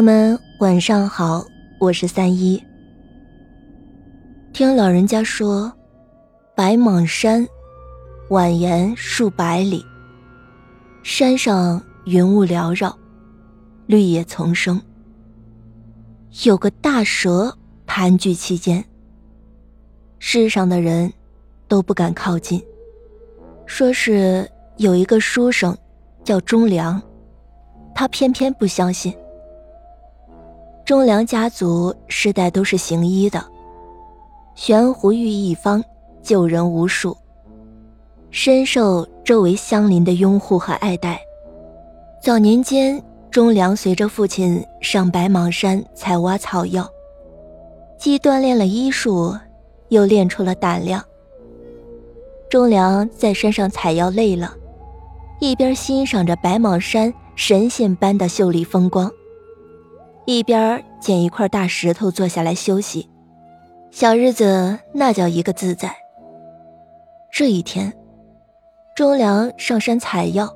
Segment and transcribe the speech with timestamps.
[0.00, 1.44] 友们晚上好，
[1.78, 2.58] 我是三一。
[4.50, 5.70] 听老人家说，
[6.56, 7.46] 白蟒山
[8.30, 9.84] 蜿蜒数百里，
[11.02, 12.98] 山上云雾缭绕，
[13.84, 14.80] 绿野丛生，
[16.44, 18.82] 有个大蛇盘踞其间。
[20.18, 21.12] 世上的人
[21.68, 22.58] 都不敢靠近，
[23.66, 25.76] 说是有一个书生
[26.24, 26.98] 叫忠良，
[27.94, 29.14] 他偏偏不相信。
[30.90, 33.40] 忠良家族世代都是行医的，
[34.56, 35.80] 悬壶寓一方，
[36.20, 37.16] 救人无数，
[38.32, 41.20] 深受周围乡邻的拥护和爱戴。
[42.20, 46.84] 早年间，忠良随着父亲上白蟒山采挖草药，
[47.96, 49.32] 既锻炼了医术，
[49.90, 51.00] 又练出了胆量。
[52.48, 54.52] 忠良在山上采药累了，
[55.38, 59.08] 一边欣赏着白蟒山神仙般的秀丽风光。
[60.30, 63.08] 一边捡一块大石头坐下来休息，
[63.90, 65.92] 小日子那叫一个自在。
[67.32, 67.92] 这一天，
[68.94, 70.54] 忠良上山采药，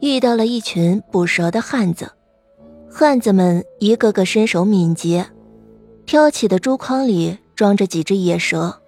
[0.00, 2.10] 遇到了一群捕蛇的汉子。
[2.90, 5.26] 汉子们一个个身手敏捷，
[6.04, 8.80] 挑起的竹筐里装着几只野蛇。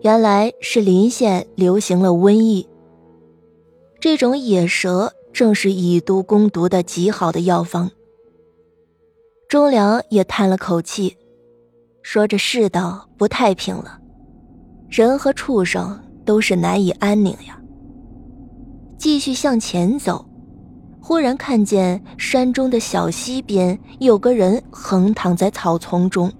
[0.00, 2.66] 原来是临县流行了瘟疫，
[4.00, 7.90] 这种野蛇正是以毒攻毒的极好的药方。
[9.48, 11.16] 忠良也叹了口气，
[12.02, 13.98] 说：“这世道不太平了，
[14.88, 17.60] 人和畜生都是难以安宁呀。”
[18.98, 20.24] 继续向前走，
[21.00, 26.32] 忽然看见山中的小溪边有个人横躺在草丛中，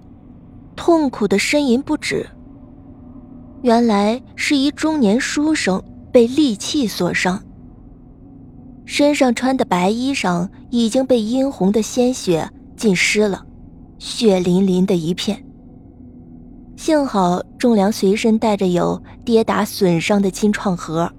[0.75, 2.27] 痛苦的呻吟不止。
[3.61, 7.41] 原来是一中年书生被利器所伤，
[8.85, 12.49] 身上穿的白衣裳已经被殷红的鲜血。
[12.75, 13.45] 浸湿了，
[13.97, 15.43] 血淋淋的一片。
[16.75, 21.11] 幸好忠良随身带着有跌打损伤的金创盒。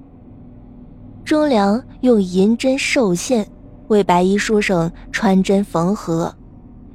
[1.25, 3.47] 忠良用银针受线，
[3.89, 6.33] 为白衣书生穿针缝合，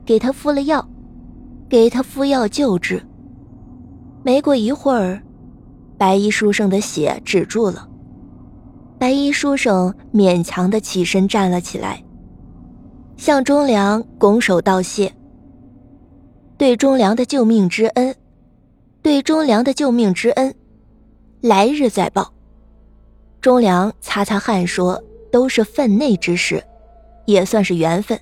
[0.05, 0.87] 给他敷了药，
[1.67, 3.01] 给他敷药救治。
[4.23, 5.21] 没过一会儿，
[5.97, 7.89] 白衣书生的血止住了，
[8.97, 12.01] 白衣书生勉强的起身站了起来。
[13.17, 15.11] 向忠良拱手道谢。
[16.57, 18.15] 对忠良的救命之恩，
[19.01, 20.53] 对忠良的救命之恩，
[21.41, 22.31] 来日再报。
[23.41, 25.01] 忠良擦擦汗说
[25.31, 26.63] ：“都是分内之事，
[27.25, 28.19] 也算是缘分，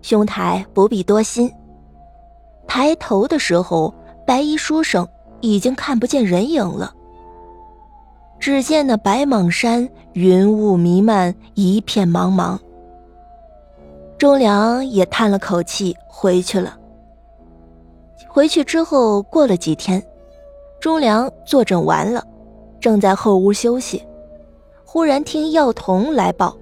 [0.00, 1.52] 兄台不必多心。”
[2.66, 3.94] 抬头的时候，
[4.26, 5.06] 白衣书生
[5.40, 6.94] 已经看不见人影了。
[8.38, 12.58] 只见那白蟒山云雾弥漫，一片茫茫。
[14.18, 16.76] 忠良也叹了口气，回去了。
[18.26, 20.04] 回去之后，过了几天，
[20.80, 22.26] 忠良坐诊完了，
[22.80, 24.04] 正在后屋休息，
[24.84, 26.56] 忽然听药童来报，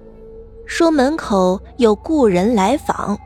[0.67, 3.17] 说门口有故人来访。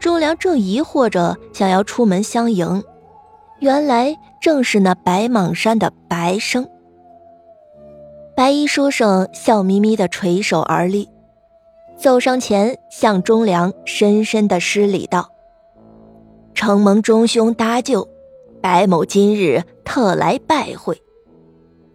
[0.00, 2.82] 忠良正疑惑着，想要出门相迎，
[3.60, 6.68] 原来正是那白蟒山的白生。
[8.34, 11.08] 白衣书生笑眯眯的垂手而立。
[11.96, 15.30] 走上前，向忠良深深的施礼道
[16.54, 18.06] ：“承蒙忠兄搭救，
[18.60, 21.02] 白某今日特来拜会。”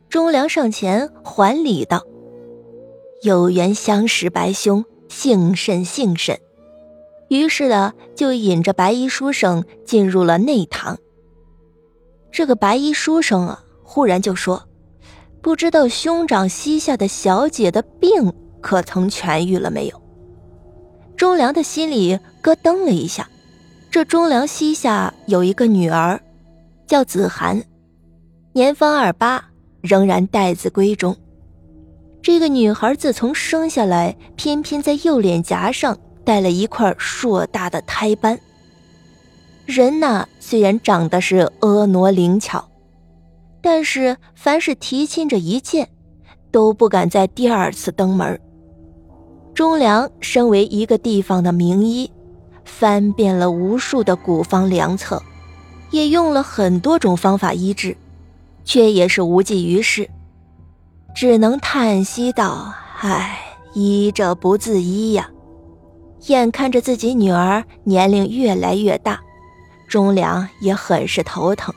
[0.09, 2.03] 忠良上前还礼道
[3.21, 6.37] ：“有缘相识，白兄幸甚幸甚。”
[7.29, 10.97] 于是呢，就引着白衣书生进入了内堂。
[12.31, 14.63] 这个白衣书生啊，忽然就说
[15.41, 20.01] ：“不知道兄长膝下的小姐的病。”可曾痊愈了没有？
[21.17, 23.27] 忠良的心里咯噔了一下。
[23.89, 26.21] 这忠良膝下有一个女儿，
[26.87, 27.61] 叫子涵，
[28.53, 29.43] 年方二八，
[29.81, 31.17] 仍然待字闺中。
[32.21, 38.39] 这个女孩自从生下来，偏偏在右脸颊上带了一块硕大的胎斑。
[39.65, 42.69] 人呐，虽然长得是婀娜灵巧，
[43.61, 45.89] 但是凡是提亲这一见，
[46.49, 48.39] 都不敢再第二次登门。
[49.53, 52.09] 忠良身为一个地方的名医，
[52.63, 55.21] 翻遍了无数的古方良策，
[55.91, 57.95] 也用了很多种方法医治，
[58.63, 60.09] 却也是无济于事，
[61.13, 63.39] 只能叹息道：“唉，
[63.73, 65.29] 医者不自医呀！”
[66.27, 69.19] 眼看着自己女儿年龄越来越大，
[69.87, 71.73] 忠良也很是头疼。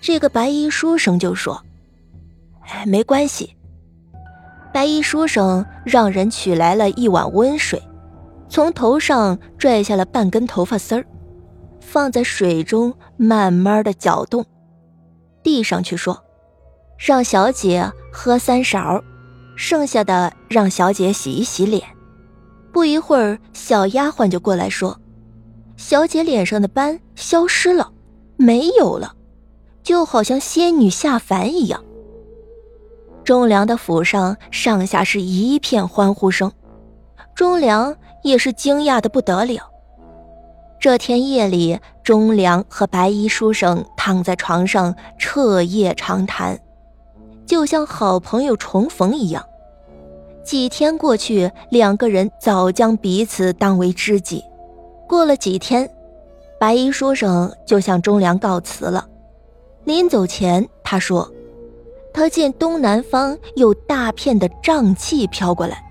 [0.00, 1.60] 这个白衣书生就说
[2.66, 3.54] ：“哎，没关系。”
[4.76, 7.82] 白衣书生让人取来了一碗温水，
[8.46, 11.06] 从头上拽下了半根头发丝儿，
[11.80, 14.44] 放在水中慢慢的搅动，
[15.42, 16.22] 递上去说
[17.00, 19.02] ：“让小姐喝三勺，
[19.56, 21.82] 剩下的让小姐洗一洗脸。”
[22.70, 25.00] 不一会儿，小丫鬟就过来说
[25.78, 27.92] ：“小姐脸上的斑消失了，
[28.36, 29.14] 没有了，
[29.82, 31.82] 就好像仙女下凡一样。”
[33.26, 36.52] 忠良的府上上下是一片欢呼声，
[37.34, 39.68] 忠良也是惊讶的不得了。
[40.78, 46.56] 这天夜里，忠良和白衣书生躺在床上彻夜长谈，
[47.44, 49.44] 就像好朋友重逢一样。
[50.44, 54.40] 几天过去，两个人早将彼此当为知己。
[55.08, 55.90] 过了几天，
[56.60, 59.04] 白衣书生就向忠良告辞了。
[59.82, 61.28] 临走前，他说。
[62.16, 65.84] 他见东南方有大片的瘴气飘过来，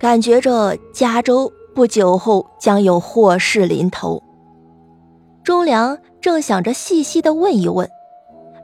[0.00, 4.20] 感觉着加州不久后将有祸事临头。
[5.44, 7.88] 忠良正想着细细的问一问，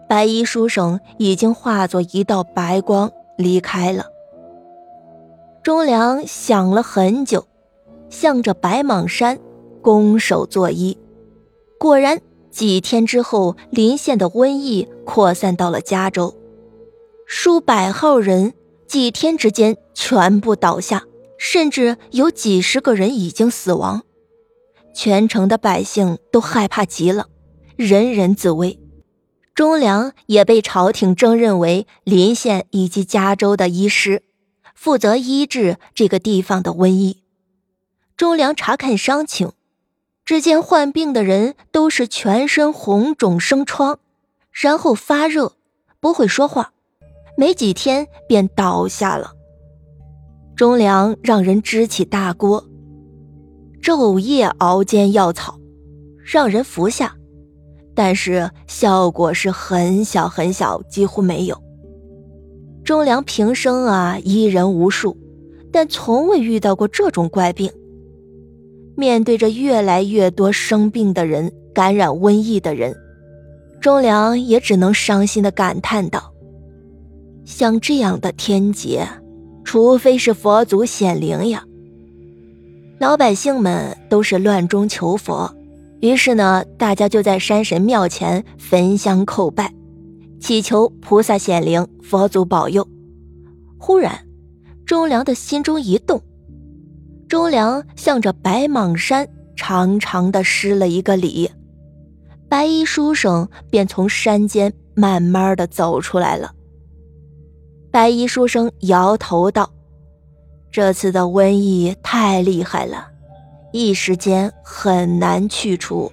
[0.08, 3.08] 白衣书生已经化作一道白光
[3.38, 4.06] 离开了。
[5.62, 7.47] 忠良想了很久，
[8.11, 9.38] 向着白蟒山
[9.81, 10.99] 拱手作揖，
[11.79, 12.20] 果然。
[12.50, 16.36] 几天之后，临县的瘟疫扩散到了加州，
[17.26, 18.54] 数百号人
[18.86, 21.04] 几天之间全部倒下，
[21.38, 24.02] 甚至有几十个人已经死亡。
[24.94, 27.26] 全城的百姓都害怕极了，
[27.76, 28.80] 人人自危。
[29.54, 34.22] 忠良也被朝廷征任为临县以及加州的医师，
[34.74, 37.22] 负责医治这个地方的瘟疫。
[38.16, 39.52] 忠良查看伤情。
[40.24, 43.98] 只见患病的人都是全身红肿生疮，
[44.54, 45.52] 然后发热，
[45.98, 46.72] 不会说话，
[47.36, 49.32] 没几天便倒下了。
[50.54, 52.64] 忠良让人支起大锅，
[53.82, 55.58] 昼夜熬煎药草，
[56.24, 57.16] 让人服下，
[57.96, 61.60] 但是效果是很小很小，几乎没有。
[62.84, 65.16] 忠良平生啊医人无数，
[65.72, 67.72] 但从未遇到过这种怪病。
[68.96, 72.94] 面对着越来越多生病的人、感染瘟疫的人，
[73.84, 76.32] 忠良也只能伤心的感叹道
[77.44, 79.06] ：“像这样的天劫，
[79.62, 81.62] 除非是佛祖显灵呀！”
[82.98, 85.54] 老百姓们都是乱中求佛，
[86.00, 89.70] 于是呢，大家就在山神庙前焚香叩拜，
[90.40, 92.88] 祈求菩萨显灵、佛祖保佑。
[93.76, 94.19] 忽然，
[94.87, 96.22] 忠良的心中一动。
[97.28, 101.50] 忠良向着白蟒山长长的施了一个礼，
[102.49, 106.52] 白衣书生便从山间慢慢的走出来了。
[107.91, 109.70] 白衣书生摇头道
[110.70, 113.08] ：“这次的瘟疫太厉害了，
[113.73, 116.12] 一时间很难去除。”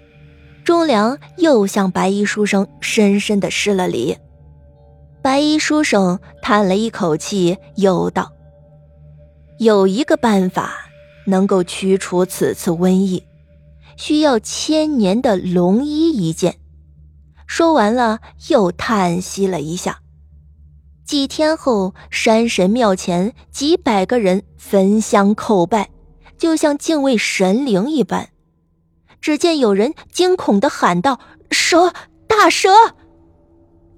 [0.64, 4.18] 忠良又向白衣书生深深的施了礼。
[5.22, 8.32] 白衣书生叹了一口气，又道
[9.60, 10.74] ：“有一个办法。”
[11.28, 13.24] 能够驱除此次瘟疫，
[14.02, 16.58] 需要千年的龙衣一件。
[17.46, 20.00] 说完了，又叹息了一下。
[21.06, 25.92] 几天后，山神庙前几百个人焚香叩拜，
[26.36, 28.30] 就像敬畏神灵一般。
[29.22, 31.20] 只见有人惊恐地喊道
[31.52, 31.94] ：“蛇，
[32.26, 32.70] 大蛇！”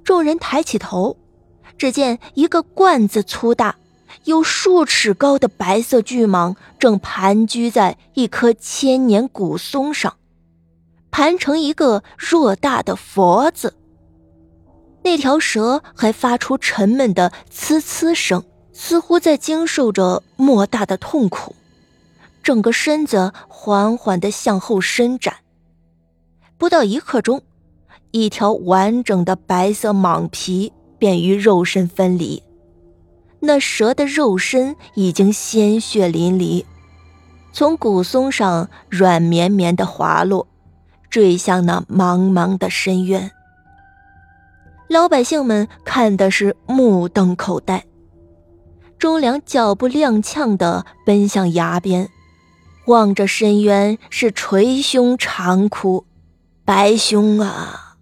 [0.04, 1.16] 众人抬起头，
[1.78, 3.78] 只见一个罐子粗大。
[4.26, 10.16] 有数尺高的白色巨蟒正盘踞在一棵千年古松上，
[11.12, 13.74] 盘成一个偌大的佛字。
[15.04, 21.54] 那条蛇还发出沉闷的呲呲声，似乎在经受着莫大的痛苦，
[22.42, 25.36] 整个身子缓缓地向后伸展。
[26.58, 27.42] 不到一刻钟，
[28.12, 32.42] 一条完整的白色蟒皮便与肉身分离。
[33.46, 36.64] 那蛇的肉身已经鲜血淋漓，
[37.52, 40.48] 从古松上软绵绵的滑落，
[41.10, 43.30] 坠向那茫茫的深渊。
[44.88, 47.84] 老百姓们看的是目瞪口呆。
[48.98, 52.08] 忠良脚步踉跄地奔向崖边，
[52.88, 56.06] 望着深渊是捶胸长哭
[56.64, 57.98] ：“白兄啊！”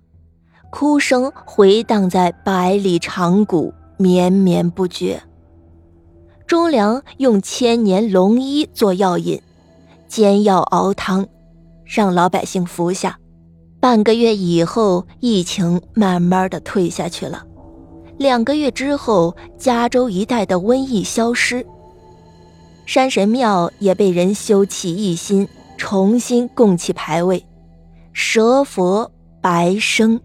[0.69, 5.24] 哭声回荡在百里长谷，绵绵不绝。
[6.51, 9.41] 忠良用千年龙医做药引，
[10.10, 11.25] 煎药熬汤，
[11.86, 13.17] 让老百姓服下。
[13.79, 17.46] 半个月以后，疫情慢慢的退下去了。
[18.17, 21.65] 两个月之后，加州一带的瘟疫消失。
[22.86, 27.46] 山神庙也被人修葺一新，重新供起牌位，
[28.12, 30.20] 蛇佛白生。